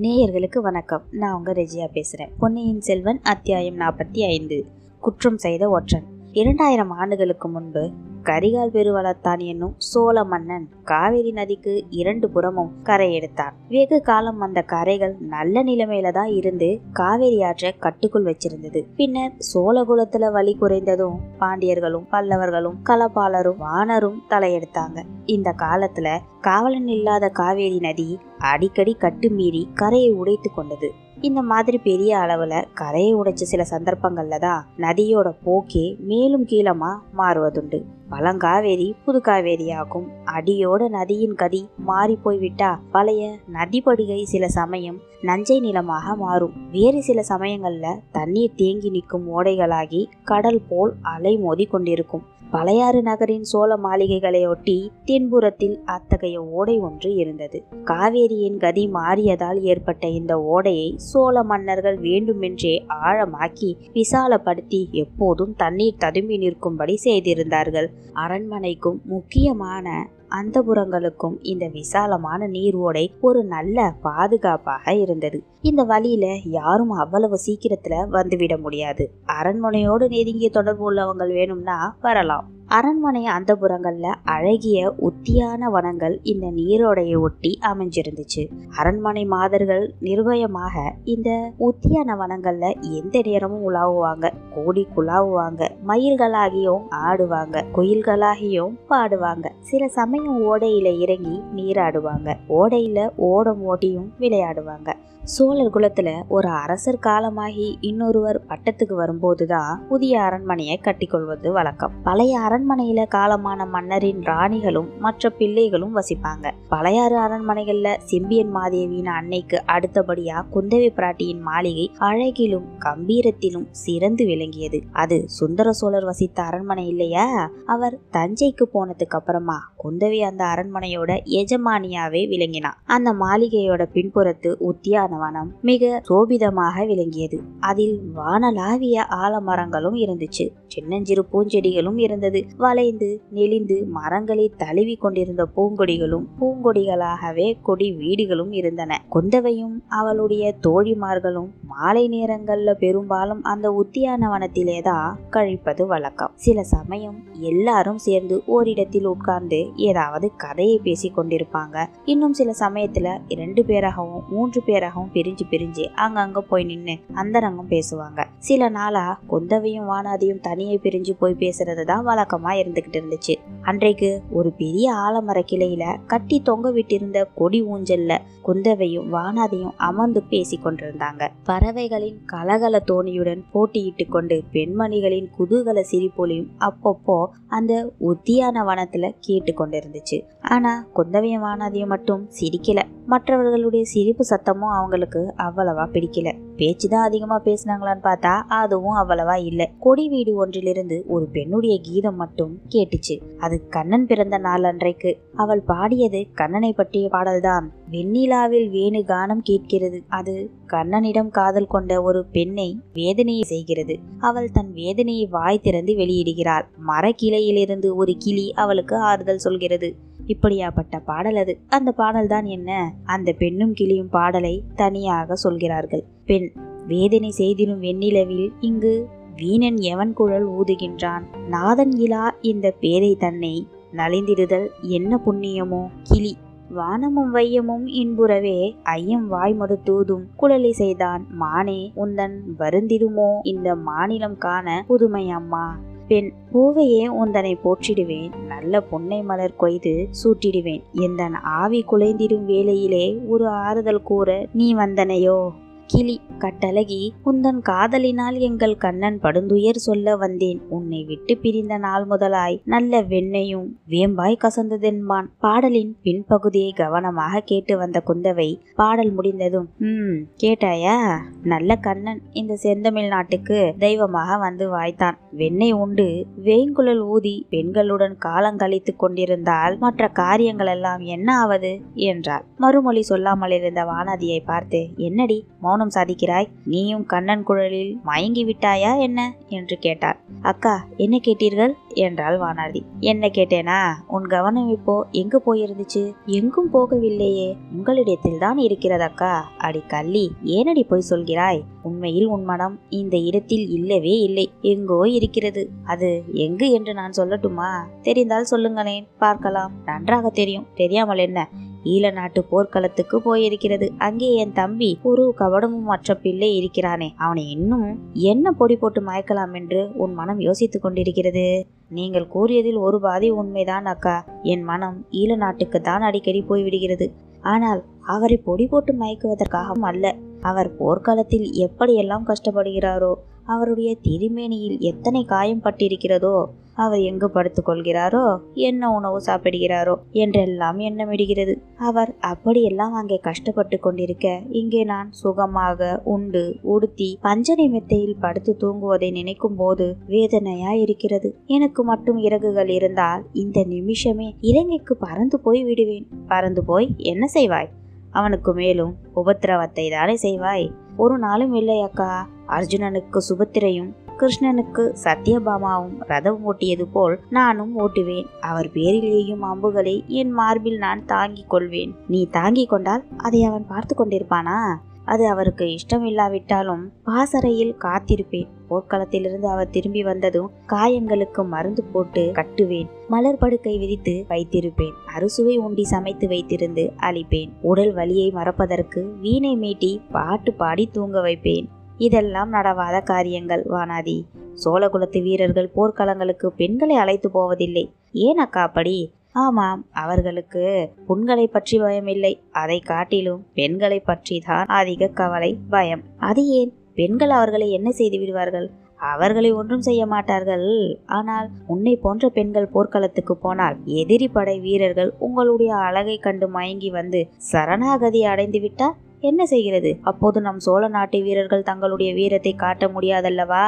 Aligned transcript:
நேயர்களுக்கு 0.00 0.58
வணக்கம். 0.58 1.02
நான் 1.10 1.34
உங்க 1.34 1.52
ரெஜியா 1.52 1.88
பேசுறேன். 1.92 2.30
பொன்னியின் 2.38 2.80
செல்வன் 2.80 3.20
அத்தியாயம் 3.22 3.78
நாற்பத்தி 3.78 4.24
ஐந்து. 4.24 4.66
குற்றம் 5.00 5.38
செய்த 5.38 5.68
ஒற்றன். 5.68 6.04
இரண்டாயிரம் 6.32 6.90
ஆண்டுகளுக்கு 6.90 7.48
முன்பு 7.48 7.92
கரிகால் 8.28 8.72
பெருவளத்தான் 8.74 9.38
என்னும் 9.38 9.74
சோழ 9.78 10.24
மன்னன் 10.24 10.68
காவிரி 10.84 11.32
நதிக்கு 11.32 11.84
இரண்டு 11.90 12.30
புறமும் 12.30 12.70
கரை 12.82 13.14
எடுத்தான். 13.14 13.54
வெகு 13.68 14.02
காலம் 14.02 14.40
அந்த 14.40 14.62
கரைகள் 14.62 15.14
நல்ல 15.20 15.64
நிலைமையில 15.64 16.12
தான் 16.12 16.26
இருந்து 16.26 16.80
காவேரி 16.92 17.42
ஆற்றை 17.42 17.74
கட்டுக்குள் 17.78 18.24
வச்சிருந்தது. 18.24 18.82
பின்னர் 18.96 19.32
சோழகுலத்துல 19.54 20.32
வலி 20.32 20.56
குறைந்ததும் 20.60 21.18
பாண்டியர்களும் 21.40 22.08
பல்லவர்களும் 22.12 22.78
கலப்பாளரும் 22.88 23.60
வானரும் 23.60 24.22
தலையெடுத்தாங்க. 24.30 25.00
இந்த 25.24 25.54
காலத்துல 25.58 26.18
காவலன் 26.40 26.88
இல்லாத 26.88 27.28
காவேரி 27.28 27.78
நதி 27.78 28.18
அடிக்கடி 28.38 28.94
கட்டு 28.94 29.30
மீறி 29.30 29.68
கரையை 29.74 30.12
உடைத்து 30.12 30.50
கொண்டது. 30.50 30.90
இந்த 31.22 31.42
மாதிரி 31.42 31.78
பெரிய 31.78 32.18
அளவில் 32.18 32.66
கரையை 32.74 33.14
உடைச்ச 33.14 33.42
சில 33.42 33.64
சந்தர்ப்பங்களில் 33.64 34.38
தான் 34.38 34.66
நதியோட 34.78 35.32
போக்கே 35.44 35.96
மேலும் 35.98 36.44
கீழமாக 36.44 37.02
மாறுவதுண்டு. 37.18 37.84
பழங்காவேரி 38.10 38.94
புது 39.04 39.20
காவேரியாகும் 39.20 40.08
அடியோட 40.24 40.88
நதியின் 40.88 41.34
கதி 41.34 41.68
மாறி 41.76 42.18
போய்விட்டா 42.24 42.78
பழைய 42.90 43.38
நதிப்படுகை 43.52 44.22
சில 44.24 44.48
சமயம் 44.48 45.00
நஞ்சை 45.20 45.60
நிலமாக 45.60 46.14
மாறும். 46.14 46.54
வேறு 46.70 47.02
சில 47.02 47.22
சமயங்கள்ல 47.28 47.94
தண்ணீர் 48.12 48.54
தேங்கி 48.56 48.90
நிற்கும் 48.90 49.26
ஓடைகளாகி 49.36 50.06
கடல் 50.24 50.62
போல் 50.68 50.94
அலை 51.02 51.36
மோதி 51.36 51.66
கொண்டிருக்கும். 51.66 52.24
பழையாறு 52.54 53.02
நகரின் 53.02 53.42
சோழ 53.42 53.76
மாளிகைகளையொட்டி 53.76 54.88
தென்புறத்தில் 55.04 55.76
அத்தகைய 55.84 56.42
ஓடை 56.42 56.78
ஒன்று 56.78 57.14
இருந்தது. 57.14 57.64
காவேரியின் 57.84 58.56
கதி 58.56 58.88
மாறியதால் 58.88 59.60
ஏற்பட்ட 59.60 60.08
இந்த 60.08 60.40
ஓடையை 60.42 60.94
சோழ 60.96 61.42
மன்னர்கள் 61.42 61.98
வேண்டுமென்றே 61.98 62.84
ஆழமாக்கி 63.04 63.76
விசாலப்படுத்தி 63.94 64.90
எப்போதும் 64.90 65.54
தண்ணீர் 65.56 65.96
ததும்பி 65.98 66.38
நிற்கும்படி 66.38 66.96
செய்திருந்தார்கள். 66.96 67.90
அரண்மனைக்கும் 68.12 69.00
முக்கியமான 69.04 70.08
அந்தபுரங்களுக்கும் 70.42 71.36
இந்த 71.42 71.68
விசாலமான 71.68 72.46
நீர் 72.46 72.74
ஓடை 72.74 73.14
ஒரு 73.20 73.44
நல்ல 73.44 73.92
பாதுகாப்பாக 74.02 74.94
இருந்தது. 74.94 75.42
இந்த 75.62 75.82
வழியில 75.82 76.36
யாரும் 76.44 76.90
அவ்வளவு 76.90 77.38
சீக்கிரத்துல 77.46 77.94
வந்துவிட 78.10 78.60
முடியாது. 78.60 79.10
அரண்மனையோடு 79.26 80.08
நெருங்கிய 80.08 80.50
தொடர்பு 80.50 80.92
உள்ளவங்க 80.92 81.26
வேணும்னா 81.26 81.96
வரலாம். 82.00 82.53
அரண்மனை 82.74 83.26
அந்தபுரங்கள்ல 83.26 84.14
அழகிய 84.24 84.94
உத்தியான 85.00 85.70
வனங்கள் 85.70 86.18
இந்த 86.22 86.46
நீரோடையை 86.46 87.20
ஒட்டி 87.20 87.58
அமைஞ்சிருந்துச்சு. 87.62 88.48
அரண்மனை 88.76 89.24
மாதர்கள் 89.24 89.94
நிர்பயமாக 90.00 90.90
இந்த 91.04 91.52
உத்தியான 91.58 92.16
வனங்களில் 92.16 92.76
எந்த 92.80 93.22
நேரமும் 93.24 93.70
உலாவுவாங்க. 93.70 94.32
கோடி 94.54 94.86
குலாவுவாங்க 94.96 95.68
மயில்களாகியும் 95.86 96.82
ஆடுவாங்க. 96.90 97.64
குயில்களாகியும் 97.74 98.74
பாடுவாங்க. 98.88 99.50
சில 99.60 99.88
சமயம் 99.88 100.42
ஓடையில 100.42 100.98
இறங்கி 100.98 101.42
நீராடுவாங்க. 101.56 102.34
ஓடையில 102.48 103.10
ஓடம் 103.16 103.64
ஓட்டியும் 103.64 104.12
விளையாடுவாங்க. 104.18 104.94
சோழர் 105.24 105.70
குலத்துல 105.70 106.22
ஒரு 106.28 106.48
அரசர் 106.48 106.98
காலமாகி 106.98 107.78
இன்னொருவர் 107.80 108.40
பட்டத்துக்கு 108.48 108.92
வரும்போதுதான் 108.92 109.86
புதிய 109.88 110.22
அரண்மனையை 110.22 110.80
கட்டிக்கொள்வது 110.82 111.52
வழக்கம். 111.52 111.92
பழைய 112.02 112.40
அரண்மனையில 112.40 113.04
காலமான 113.14 113.68
மன்னரின் 113.68 114.18
ராணிகளும் 114.18 114.98
மற்ற 114.98 115.30
பிள்ளைகளும் 115.30 115.96
வசிப்பாங்க. 115.96 116.50
பழையாறு 116.70 117.16
அரண்மனைகள்ல 117.16 117.96
செம்பியன் 117.96 118.50
மாதேவியின் 118.50 119.06
அன்னைக்கு 119.06 119.62
அடுத்தபடியா 119.66 120.44
குந்தவி 120.54 120.90
பிராட்டியின் 120.90 121.40
மாளிகை 121.40 121.90
அழகிலும் 121.98 122.66
கம்பீரத்திலும் 122.78 123.66
சிறந்து 123.70 124.26
விளங்கியது. 124.26 124.82
அது 124.92 125.28
சுந்தர 125.28 125.72
சோழர் 125.72 126.04
வசித்த 126.04 126.42
அரண்மனை 126.42 126.88
இல்லையா? 126.88 127.50
அவர் 127.66 127.98
தஞ்சைக்கு 128.12 128.66
போனதுக்கு 128.74 129.18
அப்புறமா 129.20 129.72
குந்தவி 129.84 130.20
அந்த 130.20 130.44
அரண்மனையோட 130.44 131.18
எஜமானியாவே 131.24 132.28
விளங்கினார் 132.28 132.78
அந்த 132.84 133.12
மாளிகையோட 133.12 133.82
பின்புறத்து 133.94 134.54
உத்தியான 134.58 135.12
வனம் 135.18 135.52
மிக 135.62 136.02
சோபிதமாக 136.08 136.86
விளங்கியது. 136.86 137.40
அதில் 137.60 138.00
வானலாவிய 138.16 139.04
ஆலமரங்களும் 139.10 139.94
இருந்துச்சு. 139.94 140.48
சின்னஞ்சிறு 140.66 141.26
பூஞ்செடிகளும் 141.32 141.98
இருந்தது. 141.98 142.44
வளைந்து 142.56 143.22
நெளிந்து 143.30 143.86
மரங்களை 143.86 144.52
தழுவி 144.56 144.96
கொண்டிருந்த 144.96 145.48
பூங்கொடிகளும் 145.56 146.24
பூங்கொடிகளாகவே 146.40 147.54
கொடி 147.62 147.92
வீடுகளும் 147.92 148.52
இருந்தன. 148.52 149.04
குந்தவையும் 149.08 149.82
அவளுடைய 149.88 150.54
தோழிமார்களும் 150.66 151.50
மாலை 151.66 152.08
நேரங்கள்ல 152.08 152.72
பெரும்பாலும் 152.74 153.42
அந்த 153.42 153.84
உத்தியான 153.84 154.28
வனத்திலே 154.30 154.82
தான் 154.82 155.18
கழிப்பது 155.30 155.86
வழக்கம். 155.86 156.30
சில 156.34 156.62
சமயம் 156.62 157.22
எல்லாரும் 157.32 157.98
சேர்ந்து 157.98 158.42
ஓரிடத்தில் 158.46 159.04
உட்கார்ந்து 159.04 159.70
ஏதாவது 159.76 160.30
கதையை 160.36 160.80
பேசி 160.82 161.12
கொண்டிருப்பாங்க. 161.16 161.86
இன்னும் 162.04 162.32
சில 162.32 162.50
சமயத்துல 162.58 163.18
இரண்டு 163.28 163.62
பேராகவும் 163.62 164.26
மூன்று 164.28 164.62
பேராகவும் 164.66 165.03
பிரிஞ்சு 165.12 165.44
பிரிஞ்சு 165.50 165.84
அங்கங்க 165.96 166.38
போய் 166.38 166.64
நின்று 166.64 166.98
அந்தரங்கம் 167.14 167.68
பேசுவாங்க. 167.68 168.24
சில 168.38 168.68
நாளா 168.68 169.20
குந்தவையும் 169.26 169.90
வானாதியும் 169.90 170.40
தனியே 170.40 170.80
பிரிஞ்சு 170.82 171.10
போய் 171.18 171.36
பேசுறது 171.38 171.84
தான் 171.84 172.06
வழக்கமா 172.06 172.52
இருந்துகிட்டு 172.52 173.00
இருந்துச்சு. 173.00 173.34
அன்றைக்கு 173.62 174.22
ஒரு 174.30 174.52
பெரிய 174.52 174.94
ஆலமர 174.94 175.42
கிளையில 175.52 175.96
கட்டி 176.06 176.40
தொங்க 176.40 176.70
விட்டிருந்த 176.70 177.26
கொடி 177.34 177.62
ஊஞ்சல்ல 177.62 178.18
குந்தவையும் 178.42 179.12
வானாதியும் 179.12 179.72
அமர்ந்து 179.76 180.22
பேசி 180.22 180.60
கொண்டிருந்தாங்க. 180.64 181.28
பறவைகளின் 181.44 182.18
கலகல 182.26 182.82
தோணியுடன் 182.86 183.42
போட்டியிட்டு 183.54 184.08
கொண்டு 184.08 184.42
பெண்மணிகளின் 184.52 185.28
குதூகல 185.38 185.84
சிரிப்பொலியும் 185.92 186.50
அப்பப்போ 186.58 187.26
அந்த 187.48 187.92
உத்தியான 188.00 188.64
வனத்துல 188.64 189.12
கேட்டு 189.20 189.52
கொண்டிருந்துச்சு. 189.52 190.22
ஆனா 190.42 190.86
குந்தவையும் 190.92 191.42
வானாதியும் 191.42 191.86
மட்டும் 191.86 192.28
சிரிக்கல. 192.40 192.82
மற்றவர்களுடைய 193.06 193.84
சிரிப்பு 193.84 194.24
சத்தமும் 194.30 194.72
அவங்க 194.72 194.93
அவங்களுக்கு 194.94 195.34
அவ்வளவா 195.38 195.84
பிடிக்கல. 195.92 196.32
பேச்சுதான் 196.56 197.04
அதிகமா 197.04 197.40
பேசினாங்களான்னு 197.44 198.02
பார்த்தா 198.02 198.42
அதுவும் 198.48 198.96
அவ்வளவா 198.96 199.44
இல்ல. 199.44 199.70
கொடி 199.78 200.08
வீடு 200.08 200.34
ஒன்றிலிருந்து 200.34 201.04
ஒரு 201.08 201.26
பெண்ணுடைய 201.26 201.78
கீதம் 201.82 202.16
மட்டும் 202.16 202.58
கேட்டுச்சு. 202.74 203.20
அது 203.38 203.68
கண்ணன் 203.68 204.06
பிறந்த 204.06 204.38
நாள் 204.38 204.64
அன்றைக்கு. 204.64 205.18
அவள் 205.34 205.60
பாடியது 205.60 206.26
கண்ணனை 206.34 206.72
பற்றிய 206.72 207.08
பாடல்தான். 207.08 207.72
வெண்ணிலாவில் 207.90 208.70
வேணு 208.70 209.02
கானம் 209.06 209.42
கேட்கிறது. 209.42 210.02
அது 210.08 210.50
கண்ணனிடம் 210.66 211.28
காதல் 211.28 211.66
கொண்ட 211.66 212.02
ஒரு 212.02 212.24
பெண்ணை 212.24 212.78
வேதனையை 212.92 213.42
செய்கிறது. 213.42 213.98
அவள் 214.20 214.50
தன் 214.50 214.72
வேதனையை 214.72 215.26
வாய் 215.26 215.60
திறந்து 215.60 215.92
வெளியிடுகிறாள். 215.92 216.64
மரக்கிளையிலிருந்து 216.86 217.94
ஒரு 217.94 218.14
கிளி 218.18 218.52
அவளுக்கு 218.52 218.96
ஆறுதல் 218.96 219.38
சொல்கிறது. 219.38 220.12
இப்படியாப்பட்ட 220.26 221.00
பாடல் 221.04 221.36
அது. 221.36 221.58
அந்த 221.68 221.92
பாடல் 221.92 222.26
தான் 222.26 222.44
என்ன? 222.44 222.94
அந்த 223.04 223.32
பெண்ணும் 223.32 223.72
கிளியும் 223.72 224.08
பாடலை 224.08 224.62
தனியாக 224.74 225.34
சொல்கிறார்கள். 225.34 226.04
பெண் 226.26 226.52
வேதனை 226.86 227.32
செய்திடும் 227.38 227.80
வெண்ணிலவில் 227.80 228.52
இங்கு 228.60 229.08
வீணன் 229.36 229.76
எவன் 229.76 230.12
குழல் 230.12 230.48
ஊதுகின்றான்? 230.48 231.22
நாதன் 231.48 231.90
இலா 231.90 232.30
இந்த 232.40 232.70
பேதை 232.70 233.16
தன்னை 233.16 233.66
நலிந்திடுதல் 233.92 234.66
என்ன 234.80 235.20
புண்ணியமோ? 235.26 235.86
கிளி 236.02 236.36
வானமும் 236.68 237.34
வையமும் 237.34 237.86
இன்புறவே 237.86 238.74
ஐயம் 238.82 239.32
வாய்மடு 239.32 239.82
தூதும் 239.84 240.28
குழலி 240.42 240.70
செய்தான். 240.70 241.26
மானே 241.30 241.92
உந்தன் 241.96 242.36
வருந்திடுமோ? 242.58 243.38
இந்த 243.42 243.74
மாநிலம் 243.74 244.38
காண 244.38 244.84
புதுமை 244.86 245.30
அம்மா. 245.30 245.78
பெண் 246.08 246.32
பூவையே 246.52 247.08
உந்தனை 247.08 247.56
போற்றிடுவேன். 247.64 248.30
நல்ல 248.46 248.80
பொன்னை 248.80 249.22
மலர் 249.22 249.56
கொய்து 249.56 250.08
சூட்டிடுவேன். 250.24 250.82
எந்தன் 250.92 251.34
ஆவி 251.34 251.84
குலைந்திடும் 251.92 252.44
வேளையிலே 252.44 253.18
ஒரு 253.28 253.48
ஆறுதல் 253.48 254.02
கூற 254.02 254.46
நீ 254.52 254.74
வந்தனையோ? 254.74 255.50
கிளி 255.90 256.14
கட்டழகி 256.42 257.00
உந்தன் 257.30 257.58
காதலினால் 257.68 258.36
எங்கள் 258.46 258.74
கண்ணன் 258.76 259.18
படுந்துயர் 259.22 259.78
சொல்ல 259.78 260.14
வந்தேன். 260.16 260.60
உன்னை 260.68 261.00
விட்டு 261.04 261.32
பிரிந்த 261.36 261.74
நாள் 261.78 262.04
முதலாய் 262.04 262.56
நல்ல 262.64 263.00
வெண்ணையும் 263.02 263.68
வேம்பாய் 263.88 264.36
கசந்ததென்பான். 264.44 265.28
பாடலின் 265.38 265.92
பின்பகுதியை 266.04 266.70
கவனமாக 266.74 267.42
கேட்டு 267.50 267.76
வந்த 267.78 268.00
குந்தவை 268.08 268.48
பாடல் 268.74 269.12
முடிந்ததும் 269.12 269.68
ம் 269.90 270.16
கேட்டாயா? 270.42 270.96
நல்ல 271.44 271.76
கண்ணன் 271.86 272.20
இந்த 272.32 272.56
செந்தமிழ் 272.56 273.08
நாட்டுக்கு 273.08 273.58
தெய்வமாக 273.78 274.38
வந்து 274.38 274.66
வாய்த்தான். 274.68 275.18
வெண்ணெய் 275.32 275.76
உண்டு 275.82 276.08
வேங்குழல் 276.44 277.02
ஊதி 277.14 277.34
பெண்களுடன் 277.50 278.18
காலங்கழித்து 278.18 278.94
கொண்டிருந்தால் 278.96 279.76
மற்ற 279.78 280.08
காரியங்கள் 280.22 280.72
எல்லாம் 280.76 281.04
என்ன 281.08 281.28
ஆவது 281.38 281.72
என்றாள். 282.10 282.44
மறுமொழி 282.56 283.02
சொல்லாமல் 283.02 283.56
இருந்த 283.60 283.80
வானதியை 283.84 284.40
பார்த்து 284.44 284.82
என்னடி 285.06 285.38
மௌன 285.64 285.73
மௌனம் 285.74 285.94
சாதிக்கிறாய். 285.94 286.48
நீயும் 286.64 287.06
கண்ணன் 287.06 287.42
குழலில் 287.42 288.00
மயங்கி 288.04 288.42
விட்டாயா 288.44 288.98
என்ன? 288.98 289.20
என்று 289.48 289.76
கேட்டார். 289.78 290.18
அக்கா 290.42 290.86
என்ன 290.96 291.18
கேட்டீர்கள்? 291.24 291.72
என்றாள் 291.88 292.36
வானாதி. 292.38 292.80
என்ன 293.00 293.28
கேட்டேனா? 293.28 293.78
உன் 294.06 294.26
கவனம் 294.26 294.68
இப்போ 294.68 295.06
எங்கு 295.10 295.42
போயிருந்துச்சு? 295.46 296.14
எங்கும் 296.26 296.70
போகவில்லையே. 296.72 297.56
உங்களிடத்தில் 297.72 298.38
தான் 298.38 298.58
இருக்கிறது 298.58 299.02
அக்கா. 299.02 299.32
அடி 299.58 299.82
கள்ளி 299.86 300.24
ஏனடி 300.44 300.82
போய் 300.88 301.10
சொல்கிறாய்? 301.10 301.62
உண்மையில் 301.82 302.26
உன் 302.26 302.44
மனம் 302.44 302.80
இந்த 302.88 303.16
இடத்தில் 303.16 303.66
இல்லவே 303.68 304.18
இல்லை. 304.20 304.50
எங்கோ 304.60 305.02
இருக்கிறது. 305.08 305.70
அது 305.84 306.24
எங்கு 306.32 306.70
என்று 306.70 306.94
நான் 306.94 307.18
சொல்லட்டுமா? 307.18 307.70
தெரிந்தால் 308.02 308.44
சொல்லுங்களேன். 308.44 309.06
பார்க்கலாம். 309.18 309.72
நன்றாக 309.84 310.30
தெரியும். 310.30 310.66
தெரியாமல் 310.74 311.18
என்ன? 311.18 311.48
ஈழ 311.84 312.12
நாட்டு 312.12 312.44
போர்க்களத்துக்கு 312.44 313.16
போயிருக்கிறது. 313.18 313.88
அங்கே 313.98 314.34
என் 314.34 314.52
தம்பி 314.52 314.98
ஒரு 315.02 315.34
கவடமும் 315.38 315.82
மற்ற 315.82 316.14
பிள்ளை 316.14 316.56
இருக்கிறானே. 316.56 317.14
அவனை 317.16 317.50
இன்னும் 317.50 317.98
என்ன 318.12 318.52
பொடி 318.52 318.76
போட்டு 318.76 319.02
மயக்கலாம் 319.02 319.54
என்று 319.54 319.90
உன் 319.94 320.14
மனம் 320.14 320.40
யோசித்துக் 320.40 320.82
கொண்டிருக்கிறது. 320.82 321.66
நீங்கள் 321.88 322.26
கூறியதில் 322.26 322.76
ஒரு 322.76 323.00
பாதி 323.00 323.30
உண்மைதான் 323.30 323.86
அக்கா. 323.86 324.24
என் 324.42 324.62
மனம் 324.62 325.06
ஈழ 325.10 325.36
நாட்டுக்கு 325.36 325.80
தான் 325.80 326.00
அடிக்கடி 326.00 326.44
போய்விடுகிறது. 326.48 327.08
ஆனால் 327.42 327.84
அவரை 328.00 328.36
பொடி 328.36 328.66
போட்டு 328.66 328.94
மயக்குவதற்காக 328.94 329.72
அல்ல. 329.80 330.14
அவர் 330.44 330.70
போர்க்காலத்தில் 330.76 331.46
எப்படியெல்லாம் 331.66 332.28
கஷ்டப்படுகிறாரோ 332.30 333.12
அவருடைய 333.46 333.90
திருமேனியில் 334.02 334.78
எத்தனை 334.80 335.24
காயம் 335.24 335.64
பட்டிருக்கிறதோ 335.64 336.36
அவர் 336.76 337.00
எங்கு 337.00 337.28
படுத்துக்கொள்கிறாரோ 337.34 338.22
என்ன 338.52 338.90
உணவு 338.92 339.18
சாப்பிடுகிறாரோ 339.26 339.94
என்றெல்லாம் 340.12 340.78
எண்ணமிடுகிறது. 340.78 341.54
அவர் 341.78 342.10
அப்படியெல்லாம் 342.20 342.92
அங்கே 342.92 343.18
கஷ்டப்பட்டு 343.18 343.76
கொண்டிருக்க 343.80 344.32
இங்கே 344.50 344.80
நான் 344.84 345.10
சுகமாக 345.12 345.90
உண்டு 346.04 346.44
உடுத்தி 346.62 347.08
பஞ்சனை 347.20 347.68
மெத்தையில் 347.68 348.20
படுத்து 348.20 348.54
தூங்குவதை 348.62 349.10
நினைக்கும் 349.12 349.56
போது 349.56 349.86
வேதனையா 350.06 350.72
இருக்கிறது 350.84 351.30
எனக்கு 351.46 351.84
மட்டும் 351.84 352.18
இறகுகள் 352.18 352.68
இருந்தால் 352.68 353.24
இந்த 353.32 353.64
நிமிஷமே 353.68 354.28
இலங்கைக்கு 354.40 354.96
பறந்து 354.96 355.38
போய் 355.40 355.64
விடுவேன். 355.64 356.06
பறந்து 356.28 356.64
போய் 356.64 356.88
என்ன 357.12 357.26
செய்வாய்? 357.26 357.70
அவனுக்கு 358.14 358.52
மேலும் 358.52 358.94
உபத்திரவத்தை 359.16 359.84
தானே 359.90 360.16
செய்வாய்? 360.22 360.66
ஒரு 360.96 361.18
நாளும் 361.18 361.54
இல்லை 361.54 361.78
அக்கா. 361.80 362.10
அர்ஜுனனுக்கு 362.48 363.20
சுபத்திரையும் 363.28 363.92
கிருஷ்ணனுக்கு 364.18 364.82
சத்யபாமாவும் 365.04 365.94
ரதம் 365.98 366.40
ஓட்டியது 366.52 366.86
போல் 366.92 367.20
நானும் 367.30 367.72
ஓட்டுவேன். 367.78 368.26
அவர் 368.40 368.70
பேரில் 368.72 369.12
எய்யும் 369.12 369.44
அம்புகளை 369.44 370.04
என் 370.06 370.30
மார்பில் 370.30 370.78
நான் 370.78 371.04
தாங்கிக் 371.06 371.50
கொள்வேன். 371.50 371.94
நீ 372.08 372.20
தாங்கிக் 372.30 372.68
கொண்டால் 372.68 373.04
அதை 373.16 373.44
அவன் 373.44 373.66
பார்த்து 373.68 373.94
கொண்டிருப்பானா? 373.98 374.58
அது 375.04 375.28
அவருக்கு 375.28 375.64
இஷ்டமில்லாவிட்டாலும் 375.64 376.82
பாசறையில் 377.04 377.74
காத்திருப்பேன். 377.78 378.48
போர்க்களத்திலிருந்து 378.70 379.46
அவர் 379.46 379.70
திரும்பி 379.70 380.02
வந்ததும் 380.02 380.50
காயங்களுக்கு 380.68 381.46
மருந்து 381.46 381.84
போட்டு 381.84 382.32
கட்டுவேன். 382.32 382.88
மலர் 383.08 383.38
படுக்கை 383.38 383.78
விரித்து 383.78 384.24
வைத்திருப்பேன். 384.28 384.92
அறுசுவை 385.14 385.56
உண்டி 385.56 385.84
சமைத்து 385.84 386.28
வைத்திருந்து 386.28 386.90
அளிப்பேன் 386.96 387.50
உடல் 387.62 387.94
வலியை 387.94 388.30
மறப்பதற்கு 388.30 389.14
வீணை 389.20 389.56
மீட்டி 389.56 390.00
பாட்டு 390.10 390.52
பாடி 390.52 390.88
தூங்க 390.92 391.20
வைப்பேன். 391.20 391.68
இதெல்லாம் 391.98 392.52
நடவாத 392.52 393.02
காரியங்கள் 393.02 393.64
வானாதி. 393.64 394.22
சோழகுலத்து 394.64 395.22
வீரர்கள் 395.22 395.70
போர்க்களங்களுக்கு 395.76 396.46
பெண்களை 396.46 396.96
அழைத்து 396.96 397.30
போவதில்லை. 397.30 397.92
ஏன் 398.12 398.36
அக்கா 398.36 398.62
அப்படி? 398.62 399.10
ஆமாம் 399.34 399.80
அவர்களுக்கு 399.92 400.64
புண்களை 401.06 401.46
பற்றி 401.46 401.76
பயமில்லை 401.80 402.32
அதை 402.52 402.78
காட்டிலும் 402.80 403.42
பெண்களை 403.54 403.98
பற்றி 404.00 404.36
தான் 404.40 404.68
அதிக 404.70 405.08
கவலை 405.14 405.50
பயம். 405.70 406.02
அது 406.20 406.42
ஏன்? 406.58 406.72
பெண்கள் 406.94 407.30
அவர்களை 407.30 407.68
என்ன 407.70 407.88
செய்து 407.90 408.18
விடுவார்கள்? 408.18 408.66
அவர்களை 409.12 409.50
ஒன்றும் 409.52 409.82
செய்ய 409.82 410.02
மாட்டார்கள். 410.06 410.68
ஆனால் 411.08 411.48
உன்னை 411.66 411.94
போன்ற 411.96 412.28
பெண்கள் 412.28 412.72
போர்க்களத்துக்கு 412.72 413.34
போனால் 413.36 413.76
எதிரி 413.94 414.28
படை 414.28 414.56
வீரர்கள் 414.60 415.10
உங்களுடைய 415.18 415.72
அழகை 415.86 416.16
கண்டு 416.18 416.48
மயங்கி 416.48 416.90
வந்து 416.90 417.22
சரணாகதி 417.52 418.22
அடைந்து 418.24 418.60
விட்டால் 418.60 418.96
என்ன 419.30 419.42
செய்கிறது? 419.46 419.90
அப்போது 420.02 420.38
நம் 420.40 420.58
சோழ 420.58 420.88
நாட்டு 420.88 421.18
வீரர்கள் 421.22 421.62
தங்களுடைய 421.62 422.10
வீரத்தை 422.14 422.52
காட்ட 422.54 422.86
முடியாதல்லவா? 422.86 423.64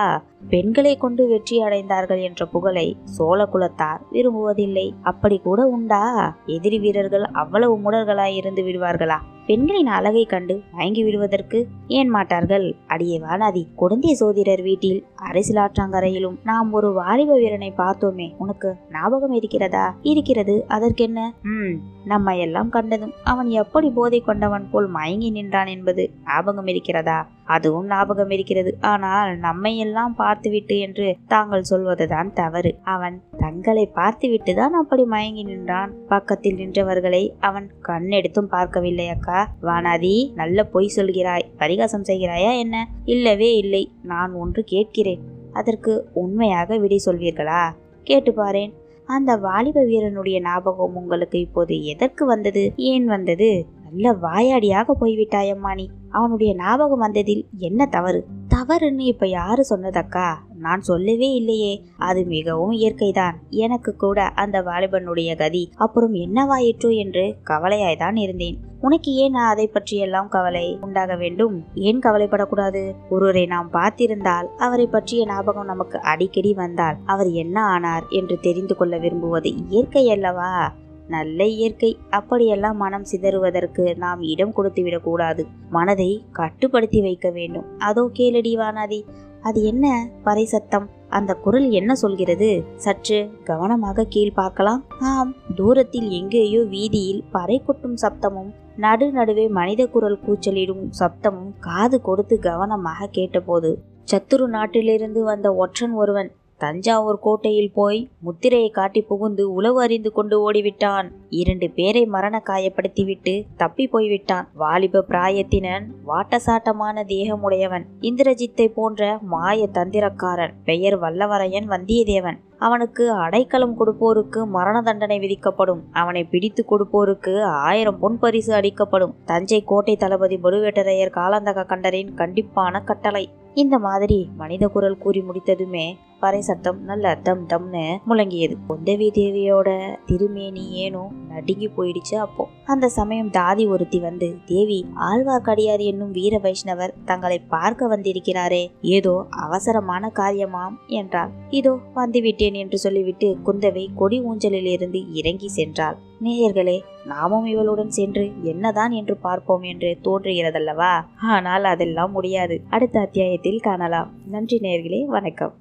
பெண்களை 0.51 0.93
கொண்டு 0.97 1.23
வெற்றி 1.29 1.57
அடைந்தார்கள் 1.63 2.23
என்ற 2.23 2.45
புகழை 2.47 2.87
சோழ 3.17 3.49
குலத்தார் 3.55 4.03
விரும்புவதில்லை. 4.13 4.87
அப்படி 5.03 5.39
கூட 5.39 5.63
உண்டா? 5.77 6.03
எதிரி 6.47 6.79
வீரர்கள் 6.79 7.25
அவ்வளவு 7.43 7.77
முடர்களாய் 7.85 8.37
இருந்து 8.41 8.65
விடுவார்களா? 8.65 9.19
பெண்களின் 9.47 9.87
அழகை 9.87 10.25
கண்டு 10.25 10.63
மயங்கி 10.73 11.03
விடுவதற்கு 11.05 11.59
ஏன் 11.89 12.09
மாட்டார்கள்? 12.09 12.77
அடியே 12.87 13.19
வானாதி 13.19 13.63
குடந்தைய 13.79 14.13
சோதிடர் 14.13 14.63
வீட்டில் 14.63 15.07
அரசியலாற்றங்கரையிலும் 15.23 16.37
நாம் 16.45 16.73
ஒரு 16.73 16.93
வாலிப 16.93 17.35
வீரனை 17.35 17.73
பார்த்தோமே. 17.77 18.35
உனக்கு 18.39 18.77
ஞாபகம் 18.93 19.33
இருக்கிறதா? 19.33 19.97
இருக்கிறது. 20.03 20.65
அதற்கென்ன? 20.69 21.33
ம் 21.43 21.75
நம்ம 22.05 22.37
எல்லாம் 22.37 22.69
கண்டதும் 22.69 23.15
அவன் 23.25 23.49
எப்படி 23.49 23.91
போதை 23.91 24.21
கொண்டவன் 24.21 24.69
போல் 24.71 24.89
மயங்கி 24.89 25.31
நின்றான் 25.31 25.67
என்பது 25.67 26.11
ஞாபகம் 26.25 26.67
இருக்கிறதா? 26.67 27.19
அதுவும் 27.47 27.87
ஞாபகம் 27.87 28.31
இருக்கிறது. 28.31 28.77
ஆனால் 28.81 29.39
நம்மை 29.39 29.79
எல்லாம் 29.79 30.15
பார்த்துவிட்டு 30.15 30.79
என்று 30.79 31.17
தாங்கள் 31.29 31.63
சொல்வதுதான் 31.63 32.33
தவறு. 32.33 32.79
அவன் 32.83 33.23
தங்களை 33.39 33.87
பார்த்துவிட்டு 33.87 34.55
தான் 34.55 34.73
அப்படி 34.73 35.05
மயங்கி 35.05 35.43
நின்றான். 35.43 35.93
பக்கத்தில் 36.09 36.57
நின்றவர்களை 36.57 37.31
அவன் 37.41 37.71
கண்ணெடுத்தும் 37.89 38.49
பார்க்கவில்லை 38.49 39.09
அக்கா. 39.09 39.53
வானாதி 39.63 40.33
நல்ல 40.35 40.65
பொய் 40.65 40.95
சொல்கிறாய். 40.97 41.47
பரிகாசம் 41.57 42.09
செய்கிறாயா 42.09 42.59
என்ன? 42.59 42.89
இல்லவே 43.05 43.57
இல்லை. 43.57 43.91
நான் 44.03 44.33
ஒன்று 44.33 44.65
கேட்கிறேன். 44.65 45.23
அதற்கு 45.53 45.93
உண்மையாக 46.13 46.77
விடை 46.77 47.01
சொல்வீர்களா? 47.07 47.63
கேட்டு 48.03 48.33
பாரேன். 48.33 48.73
அந்த 49.09 49.37
வாலிப 49.37 49.85
வீரனுடைய 49.85 50.41
ஞாபகம் 50.41 50.97
உங்களுக்கு 50.97 51.41
இப்போது 51.41 51.85
எதற்கு 51.85 52.27
வந்தது? 52.27 52.73
ஏன் 52.77 53.05
வந்தது? 53.05 53.67
நல்ல 53.91 54.13
வாயாடியாக 54.13 54.93
போய்விட்டாயம்மா 55.01 55.75
நீ. 55.75 55.91
அவனுடைய 56.11 56.55
ஞாபகம் 56.55 56.99
வந்ததில் 56.99 57.47
என்ன 57.57 57.87
தவறு? 57.87 58.27
தவறுன்னு 58.55 59.01
இப்ப 59.01 59.29
யாரு 59.29 59.65
சொன்னதக்கா? 59.71 60.35
நான் 60.59 60.81
சொல்லவே 60.81 61.33
இல்லையே. 61.33 61.83
அது 61.99 62.25
மிகவும் 62.25 62.71
இயற்கைதான். 62.71 63.35
எனக்கு 63.51 63.97
கூட 63.97 64.23
அந்த 64.23 64.63
வாலிபனுடைய 64.63 65.37
கதி. 65.37 65.71
அப்புறம் 65.77 66.15
என்னவாயிற்றோ 66.15 66.97
என்று 66.97 67.37
கவலையாய்தான் 67.45 68.17
இருந்தேன். 68.17 68.59
உனக்கு 68.81 69.13
ஏன் 69.13 69.31
நான் 69.31 69.51
அதை 69.51 69.67
பற்றியெல்லாம் 69.67 70.29
கவலை 70.29 70.79
உண்டாக 70.81 71.17
வேண்டும்? 71.17 71.65
ஏன் 71.75 71.99
கவலைப்படக்கூடாது? 71.99 72.95
ஒருவரை 73.11 73.47
நாம் 73.47 73.71
பார்த்திருந்தால் 73.73 74.47
அவரை 74.57 74.87
பற்றிய 74.87 75.25
ஞாபகம் 75.25 75.65
நமக்கு 75.65 76.01
அடிக்கடி 76.01 76.55
வந்தால் 76.55 76.97
அவர் 77.07 77.29
என்ன 77.29 77.65
ஆனார் 77.65 78.05
என்று 78.09 78.39
தெரிந்து 78.41 78.77
கொள்ள 78.77 78.99
விரும்புவது 78.99 79.55
இயற்கை 79.69 80.11
அல்லவா? 80.11 80.73
நல்ல 81.15 81.41
இயற்கை. 81.57 81.91
அப்படியெல்லாம் 82.11 82.77
மனம் 82.77 83.07
சிதறுவதற்கு 83.11 83.85
நாம் 84.05 84.21
இடம் 84.33 84.53
கொடுத்து 84.53 84.83
விடக்கூடாது 84.83 85.45
மனதை 85.71 86.11
கட்டுப்படுத்தி 86.33 87.01
வைக்க 87.01 87.31
வேண்டும். 87.31 87.67
அதோ 87.89 88.05
கேளடி 88.19 88.53
வானாதி 88.63 89.01
அது 89.49 89.61
என்ன 89.71 89.87
பறை 90.27 90.45
சத்தம் 90.53 90.87
அந்த 91.09 91.33
குரல் 91.45 91.67
என்ன 91.71 91.93
சொல்கிறது? 91.95 92.49
சற்று 92.85 93.19
கவனமாக 93.45 94.07
கீழ் 94.15 94.39
பார்க்கலாம். 94.41 94.81
ஆம் 95.13 95.33
தூரத்தில் 95.55 96.09
எங்கேயோ 96.11 96.63
வீதியில் 96.75 97.27
பறை 97.35 97.59
கொட்டும் 97.59 97.99
சப்தமும் 98.05 98.51
நடு 98.85 99.07
நடுவே 99.13 99.45
மனித 99.59 99.83
குரல் 99.87 100.23
கூச்சலிடும் 100.25 100.83
சப்தமும் 101.01 101.53
காது 101.59 101.99
கொடுத்து 102.09 102.37
கவனமாக 102.49 103.11
கேட்டபோது 103.19 103.71
சத்துரு 104.11 104.47
நாட்டிலிருந்து 104.49 105.21
வந்த 105.25 105.49
ஒற்றன் 105.63 105.95
ஒருவன் 105.95 106.29
தஞ்சாவூர் 106.59 107.19
கோட்டையில் 107.19 107.73
போய் 107.75 107.99
முத்திரையை 108.21 108.71
காட்டி 108.71 109.01
புகுந்து 109.03 109.53
உளவு 109.53 109.81
அறிந்து 109.81 110.13
கொண்டு 110.13 110.37
ஓடிவிட்டான். 110.45 111.09
இரண்டு 111.31 111.71
பேரை 111.71 112.07
மரண 112.07 112.43
காயப்படுத்திவிட்டு 112.45 113.35
தப்பி 113.57 113.87
போய்விட்டான். 113.87 114.49
வாலிப 114.55 115.05
பிராயத்தினன் 115.09 115.87
வாட்டசாட்டமான 116.07 117.05
தேகமுடையவன் 117.09 117.85
இந்திரஜித்தை 118.01 118.69
போன்ற 118.75 119.19
மாய 119.23 119.69
தந்திரக்காரன் 119.73 120.57
பெயர் 120.65 121.01
வல்லவரையன் 121.01 121.69
வந்தியத்தேவன். 121.75 122.41
அவனுக்கு 122.59 123.11
அடைக்கலம் 123.13 123.77
கொடுப்போருக்கு 123.81 124.47
மரண 124.47 124.83
தண்டனை 124.83 125.19
விதிக்கப்படும். 125.19 125.83
அவனை 125.93 126.25
பிடித்து 126.25 126.65
கொடுப்போருக்கு 126.71 127.43
ஆயிரம் 127.43 127.99
பொன் 127.99 128.19
பரிசு 128.19 128.55
அளிக்கப்படும். 128.55 129.15
தஞ்சை 129.25 129.65
கோட்டை 129.65 129.97
தளபதி 129.97 130.37
பழுவேட்டரையர் 130.37 131.17
காலந்தக 131.19 131.67
கண்டரின் 131.67 132.15
கண்டிப்பான 132.15 132.85
கட்டளை. 132.85 133.31
இந்த 133.55 133.79
மாதிரி 133.79 134.29
மனித 134.37 134.69
குரல் 134.69 134.99
கூறி 134.99 135.21
முடித்ததுமே 135.21 135.97
பறை 136.21 136.41
சத்தம் 136.41 136.83
நல்ல 136.85 137.15
தம் 137.15 137.47
தம்னு 137.47 137.83
முழங்கியது. 138.09 138.55
குந்தவி 138.69 139.09
தேவியோட 139.11 139.97
திருமேனி 140.07 140.71
ஏனோ 140.71 141.11
நடுங்கி 141.29 141.69
போயிடுச்சு 141.69 142.15
அப்போ. 142.15 142.45
அந்த 142.65 142.89
சமயம் 142.89 143.31
தாதி 143.31 143.69
ஒருத்தி 143.69 143.99
வந்து 143.99 144.37
தேவி 144.47 144.87
ஆழ்வார்க்கடியார் 144.97 145.79
என்னும் 145.79 146.11
வீர 146.11 146.39
வைஷ்ணவர் 146.39 146.95
தங்களை 147.05 147.39
பார்க்க 147.39 147.89
வந்திருக்கிறாரே. 147.89 148.71
ஏதோ 148.81 149.27
அவசரமான 149.31 150.13
காரியமாம் 150.15 150.77
என்றாள். 150.87 151.31
இதோ 151.51 151.79
வந்துவிட்டேன் 151.95 152.53
என்று 152.53 152.79
சொல்லிவிட்டு 152.79 153.37
குந்தவை 153.47 153.87
கொடி 153.95 154.21
ஊஞ்சலில் 154.21 154.67
இருந்து 154.67 155.13
இறங்கி 155.13 155.51
சென்றாள். 155.57 155.95
நேயர்களே 156.23 156.81
நாமும் 157.05 157.47
இவளுடன் 157.47 157.91
சென்று 157.91 158.33
என்னதான் 158.43 158.91
என்று 158.91 159.17
பார்ப்போம் 159.17 159.63
என்று 159.63 159.99
தோன்றுகிறதல்லவா? 160.05 161.05
ஆனால் 161.17 161.65
அதெல்லாம் 161.65 162.13
முடியாது. 162.13 162.63
அடுத்த 162.71 163.01
அத்தியாயத்தில் 163.01 163.61
காணலாம். 163.61 164.11
நன்றி 164.27 164.59
நேயர்களே 164.59 165.05
வணக்கம். 165.05 165.55